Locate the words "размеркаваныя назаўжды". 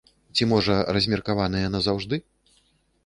0.97-2.15